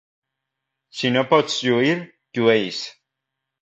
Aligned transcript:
Si 1.01 1.13
no 1.13 1.25
pots 1.35 1.61
lluir, 1.69 1.95
llueix. 2.41 2.85